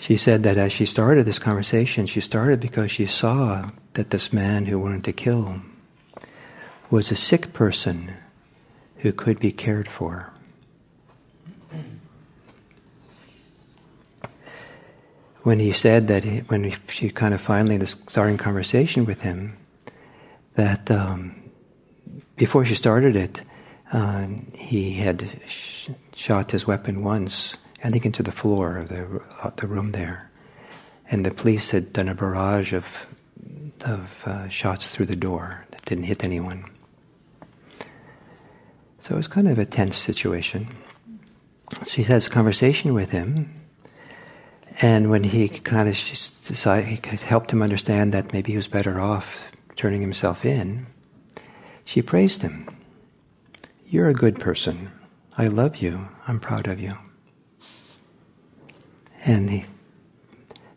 [0.00, 4.32] She said that as she started this conversation, she started because she saw that this
[4.32, 5.60] man who wanted to kill
[6.90, 8.14] was a sick person
[8.96, 10.32] who could be cared for.
[15.48, 19.56] When he said that he, when she kind of finally was starting conversation with him,
[20.56, 21.34] that um,
[22.36, 23.40] before she started it,
[23.90, 29.22] uh, he had sh- shot his weapon once, I think into the floor of the
[29.42, 30.30] uh, the room there,
[31.10, 32.84] and the police had done a barrage of
[33.86, 36.68] of uh, shots through the door that didn't hit anyone.
[38.98, 40.68] So it was kind of a tense situation.
[41.86, 43.57] She has conversation with him,
[44.80, 49.44] and when he kind of decided, helped him understand that maybe he was better off
[49.76, 50.86] turning himself in,
[51.84, 52.68] she praised him.
[53.88, 54.90] You're a good person.
[55.36, 56.08] I love you.
[56.26, 56.94] I'm proud of you.
[59.24, 59.64] And he,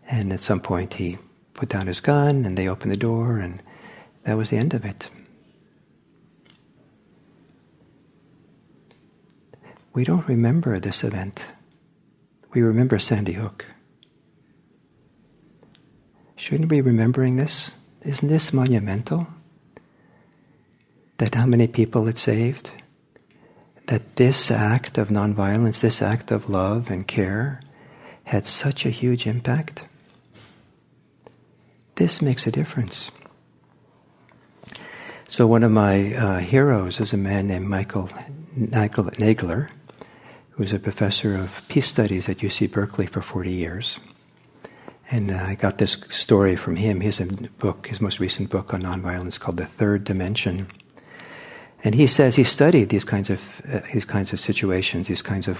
[0.08, 1.18] and at some point he
[1.54, 3.62] put down his gun and they opened the door and
[4.24, 5.10] that was the end of it.
[9.94, 11.50] We don't remember this event.
[12.54, 13.66] We remember Sandy Hook.
[16.42, 17.70] Shouldn't we be remembering this?
[18.02, 19.28] Isn't this monumental?
[21.20, 22.72] That how many people it saved?
[23.86, 27.62] That this act of nonviolence, this act of love and care,
[28.24, 29.84] had such a huge impact?
[31.98, 33.12] This makes a difference.
[35.28, 38.10] So one of my uh, heroes is a man named Michael
[38.58, 39.70] Nagler,
[40.50, 44.00] who was a professor of peace studies at UC Berkeley for 40 years.
[45.12, 47.02] And uh, I got this story from him.
[47.02, 50.68] He has a book, his most recent book on nonviolence called The Third Dimension.
[51.84, 55.50] And he says he studied these kinds of, uh, these kinds of situations, these kinds
[55.50, 55.60] of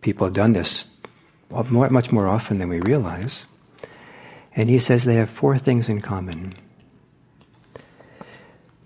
[0.00, 0.86] people have done this
[1.50, 3.44] more, much more often than we realize.
[4.56, 6.54] And he says they have four things in common.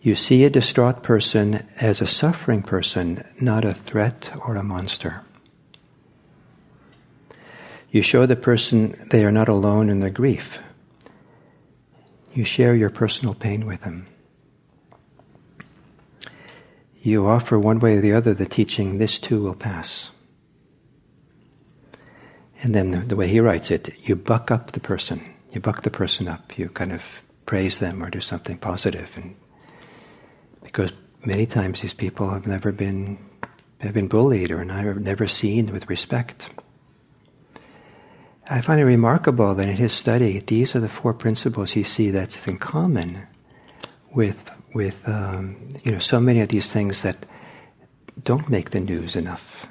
[0.00, 5.22] You see a distraught person as a suffering person, not a threat or a monster.
[7.92, 10.58] You show the person they are not alone in their grief.
[12.32, 14.06] You share your personal pain with them.
[17.02, 20.10] You offer one way or the other the teaching, this too will pass.
[22.62, 25.20] And then the, the way he writes it, you buck up the person.
[25.52, 26.56] You buck the person up.
[26.56, 27.02] You kind of
[27.44, 29.10] praise them or do something positive.
[29.16, 29.36] And
[30.62, 30.92] because
[31.26, 33.18] many times these people have never been
[33.80, 36.48] have been bullied or never, never seen with respect.
[38.48, 42.12] I find it remarkable that in his study, these are the four principles he sees
[42.12, 43.26] that's in common
[44.12, 47.26] with with um, you know so many of these things that
[48.22, 49.66] don't make the news enough.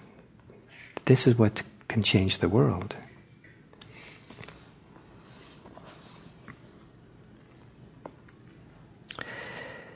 [1.06, 2.96] This is what can change the world.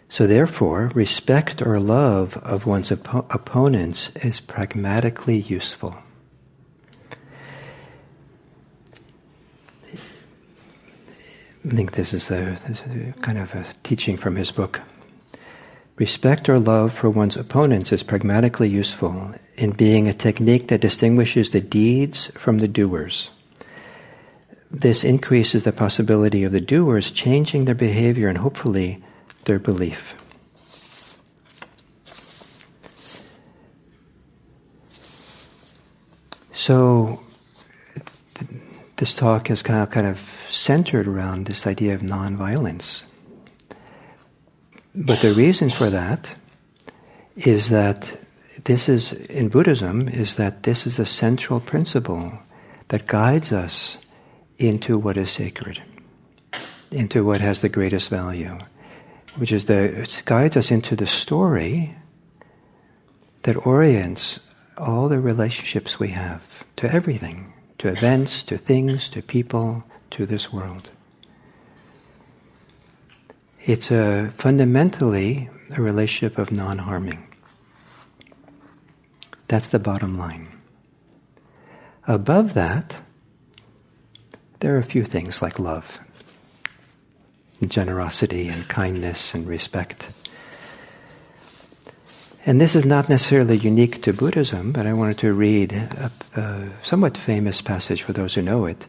[0.10, 6.05] So, therefore, respect or love of one's op- opponents is pragmatically useful.
[11.66, 14.82] I think this is, a, this is kind of a teaching from his book.
[15.98, 21.50] Respect or love for one's opponents is pragmatically useful in being a technique that distinguishes
[21.50, 23.32] the deeds from the doers.
[24.70, 29.04] This increases the possibility of the doers changing their behavior and hopefully
[29.46, 30.14] their belief.
[36.54, 37.25] So,
[38.98, 43.04] this talk is kind of, kind of centered around this idea of nonviolence.
[44.96, 46.40] But the reason for that
[47.36, 48.18] is that
[48.64, 52.32] this is, in Buddhism, is that this is the central principle
[52.88, 53.98] that guides us
[54.58, 55.82] into what is sacred,
[56.92, 58.58] into what has the greatest value,
[59.36, 61.92] which is the, it guides us into the story
[63.44, 64.40] that orients
[64.78, 66.42] all the relationships we have
[66.78, 67.54] to everything
[67.86, 70.90] to events, to things, to people, to this world.
[73.64, 77.28] It's a fundamentally a relationship of non-harming.
[79.48, 80.48] That's the bottom line.
[82.08, 82.98] Above that,
[84.62, 86.00] there are a few things like love,
[87.62, 90.08] and generosity, and kindness, and respect.
[92.48, 96.70] And this is not necessarily unique to Buddhism, but I wanted to read a, a
[96.84, 98.86] somewhat famous passage for those who know it.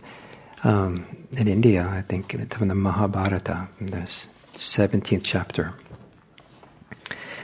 [0.63, 4.09] Um, in India, I think, from the Mahabharata, in the
[4.55, 5.75] 17th chapter.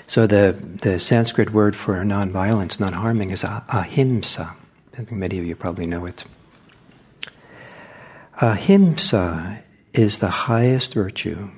[0.07, 4.55] So the, the Sanskrit word for non-violence, non-harming is ahimsa.
[4.93, 6.25] I think many of you probably know it.
[8.43, 9.63] Ahimsa
[9.95, 11.51] is the highest virtue.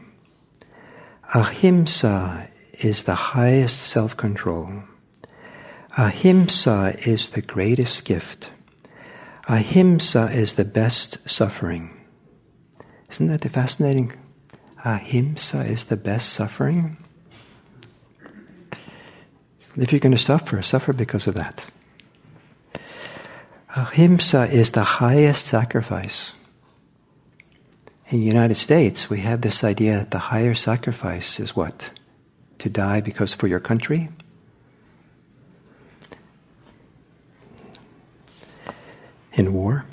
[1.35, 2.49] Ahimsa
[2.85, 4.83] is the highest self control.
[5.97, 8.51] Ahimsa is the greatest gift.
[9.49, 11.91] Ahimsa is the best suffering.
[13.11, 14.13] Isn't that fascinating?
[14.85, 16.97] Ahimsa is the best suffering.
[19.77, 21.65] If you're going to suffer, suffer because of that.
[23.77, 26.35] Ahimsa is the highest sacrifice.
[28.09, 31.91] In the United States, we have this idea that the higher sacrifice is what?
[32.59, 34.09] To die because for your country?
[39.33, 39.85] In war?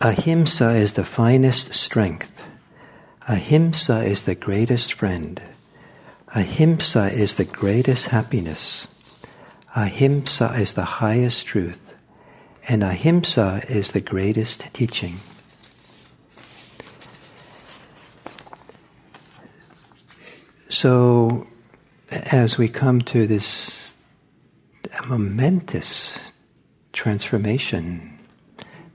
[0.00, 2.44] Ahimsa is the finest strength.
[3.28, 5.40] Ahimsa is the greatest friend.
[6.34, 8.88] Ahimsa is the greatest happiness.
[9.76, 11.78] Ahimsa is the highest truth.
[12.68, 15.20] And ahimsa is the greatest teaching.
[20.70, 21.48] So,
[22.10, 23.96] as we come to this
[25.08, 26.16] momentous
[26.92, 28.18] transformation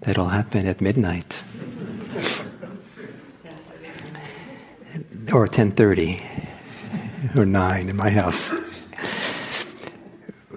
[0.02, 1.42] that'll happen at midnight
[5.34, 6.24] or 10:30
[7.36, 8.52] or 9 in my house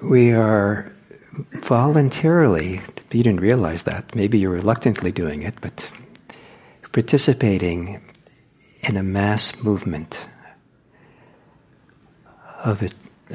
[0.02, 0.92] we are
[1.54, 5.90] voluntarily you didn't realize that maybe you're reluctantly doing it but
[6.92, 8.00] participating
[8.88, 10.26] in a mass movement
[12.58, 12.90] of a,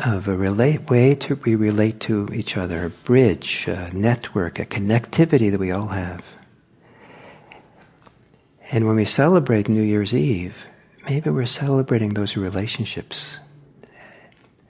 [0.06, 4.66] of a relate, way to we relate to each other, a bridge, a network, a
[4.66, 6.24] connectivity that we all have.
[8.72, 10.66] And when we celebrate New Year's Eve,
[11.06, 13.38] maybe we're celebrating those relationships.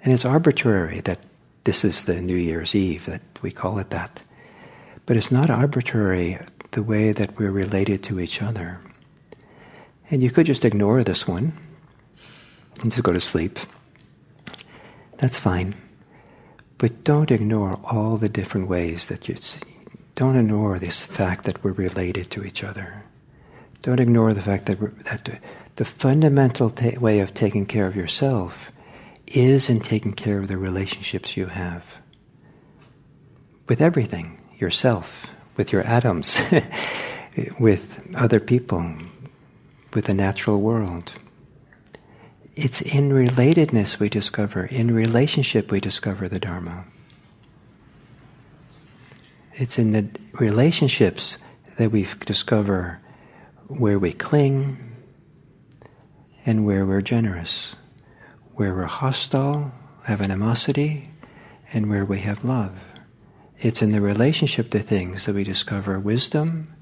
[0.04, 1.20] And it's arbitrary that
[1.64, 4.22] this is the New Year's Eve, that we call it that.
[5.06, 6.40] But it's not arbitrary
[6.72, 8.82] the way that we're related to each other.
[10.10, 11.54] And you could just ignore this one
[12.82, 13.60] and just go to sleep.
[15.24, 15.74] That's fine.
[16.78, 19.62] But don't ignore all the different ways that you see.
[20.16, 23.06] Don't ignore this fact that we're related to each other.
[23.84, 25.40] Don't ignore the fact that, that
[25.78, 28.70] the, fundamental ta- way of taking care of yourself
[29.26, 31.86] is in taking care of the relationships you have
[33.70, 36.38] with everything yourself, with your atoms,
[37.62, 38.94] with other people,
[39.94, 41.14] with the natural world.
[42.56, 46.86] It's in relatedness we discover, in relationship we discover the Dharma.
[49.56, 51.38] It's in the relationships
[51.78, 53.00] that we discover
[53.68, 54.96] where we cling
[56.46, 57.76] and where we're generous,
[58.54, 59.72] where we're hostile,
[60.04, 61.10] have animosity,
[61.72, 62.78] and where we have love.
[63.60, 66.76] It's in the relationship to things that we discover wisdom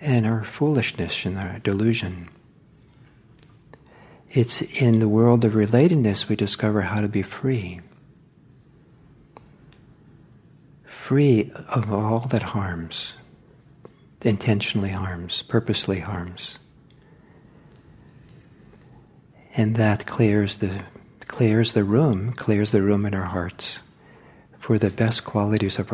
[0.00, 2.28] and our foolishness and our delusion.
[4.32, 7.80] It's in the world of relatedness we discover how to be free.
[10.84, 13.14] Free of all that harms,
[14.22, 16.60] intentionally harms, purposely harms.
[19.56, 20.84] And that clears the,
[21.26, 23.80] clears the room, clears the room in our hearts
[24.60, 25.92] for the best qualities of,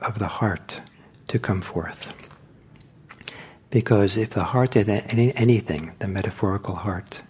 [0.00, 0.80] of the heart
[1.26, 2.12] to come forth.
[3.70, 7.22] Because if the heart is any, anything, the metaphorical heart,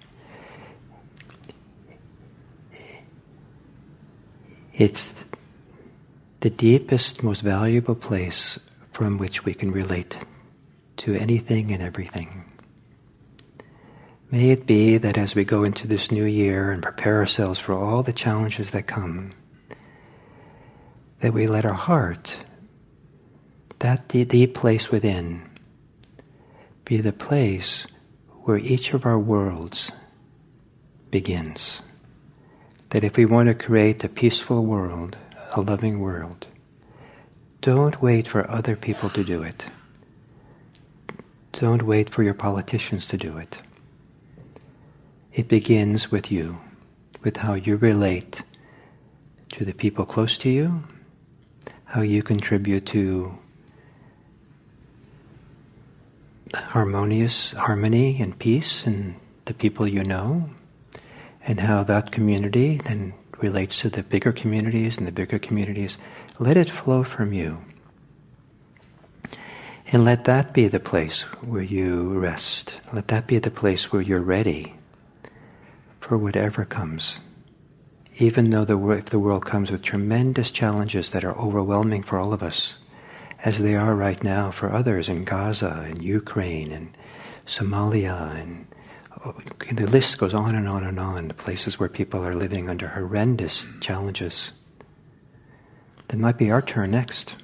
[4.77, 5.15] It's
[6.41, 8.59] the deepest, most valuable place
[8.93, 10.19] from which we can relate
[10.99, 12.45] to anything and everything.
[14.31, 17.73] May it be that as we go into this new year and prepare ourselves for
[17.73, 19.31] all the challenges that come,
[21.21, 22.37] that we let our heart,
[23.79, 25.49] that deep place within,
[26.85, 27.87] be the place
[28.43, 29.91] where each of our worlds
[31.11, 31.81] begins
[32.91, 35.17] that if we want to create a peaceful world,
[35.53, 36.47] a loving world,
[37.61, 39.67] don't wait for other people to do it.
[41.53, 43.59] Don't wait for your politicians to do it.
[45.33, 46.59] It begins with you,
[47.23, 48.43] with how you relate
[49.53, 50.85] to the people close to you,
[51.85, 53.39] how you contribute to
[56.55, 59.17] harmonious harmony and peace in
[59.47, 60.49] the people you know,
[61.47, 65.97] and how that community then relates to the bigger communities and the bigger communities.
[66.39, 67.65] Let it flow from you.
[69.93, 72.79] And let that be the place where you rest.
[72.93, 74.75] Let that be the place where you're ready
[76.01, 77.21] for whatever comes.
[78.19, 82.33] Even though the, if the world comes with tremendous challenges that are overwhelming for all
[82.33, 82.79] of us,
[83.45, 86.97] as they are right now for others in Gaza and Ukraine and
[87.47, 88.66] Somalia and
[89.73, 92.89] the list goes on and on and on, the places where people are living under
[92.89, 94.53] horrendous challenges.
[96.09, 97.37] Then might be our turn next.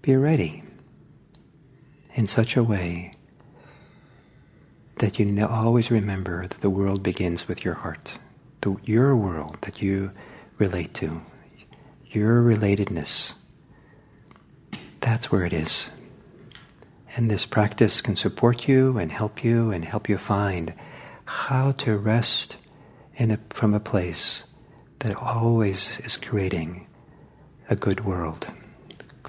[0.00, 0.62] Be ready
[2.14, 3.12] in such a way
[4.96, 8.18] that you always remember that the world begins with your heart,
[8.60, 10.10] the, your world that you
[10.58, 11.22] relate to,
[12.06, 13.34] your relatedness.
[15.00, 15.90] That's where it is.
[17.14, 20.72] And this practice can support you and help you and help you find
[21.24, 22.56] how to rest
[23.18, 24.44] a, from a place
[25.00, 26.86] that always is creating
[27.68, 28.46] a good world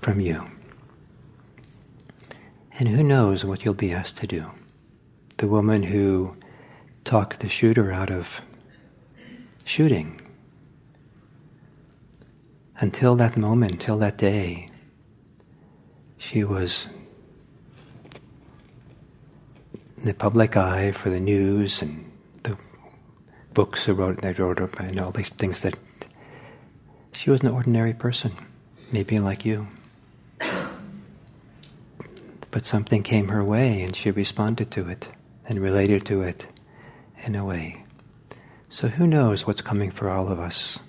[0.02, 0.50] from you.
[2.80, 4.52] And who knows what you'll be asked to do.
[5.38, 6.38] The woman who
[7.04, 8.42] talked the shooter out of
[9.66, 10.22] shooting
[12.80, 14.68] until that moment, till that day,
[16.18, 16.88] she was
[20.04, 22.12] in the public eye for the news and
[22.44, 22.58] the
[23.54, 25.76] books they wrote, they wrote up and all these things that
[27.14, 28.34] she was an ordinary person,
[28.92, 29.66] maybe like you.
[32.52, 35.08] But something came her way and she responded to it
[35.46, 36.48] and related to it
[37.24, 37.86] in a way.
[38.68, 40.80] So who knows what's coming for all of us?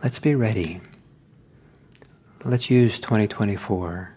[0.00, 0.80] Let's be ready.
[2.44, 4.15] Let's use 2024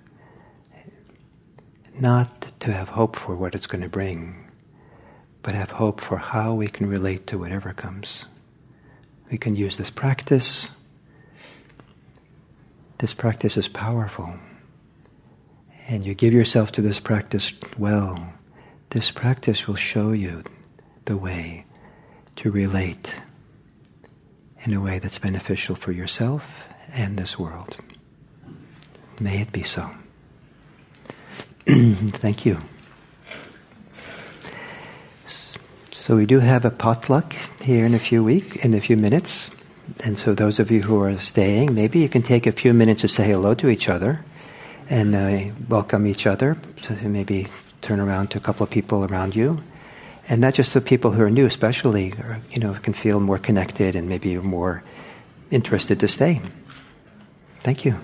[2.02, 4.50] not to have hope for what it's going to bring,
[5.42, 8.26] but have hope for how we can relate to whatever comes.
[9.32, 10.72] We can use this practice.
[12.98, 14.34] This practice is powerful.
[15.88, 18.34] And you give yourself to this practice well.
[18.90, 20.44] This practice will show you
[21.06, 21.66] the way
[22.38, 23.16] to relate
[24.64, 26.48] in a way that's beneficial for yourself
[26.94, 27.78] and this world.
[29.20, 29.90] May it be so.
[32.18, 32.58] Thank you.
[35.92, 39.52] So we do have a potluck here in a few weeks, in a few minutes.
[40.04, 43.02] And so those of you who are staying, maybe you can take a few minutes
[43.02, 44.26] to say hello to each other
[44.90, 46.58] and uh, welcome each other.
[46.82, 47.46] So maybe
[47.84, 49.62] turn around to a couple of people around you.
[50.28, 53.38] And not just the people who are new, especially, or, you know, can feel more
[53.38, 54.84] connected and maybe more
[55.52, 56.42] interested to stay.
[57.60, 58.00] Thank you.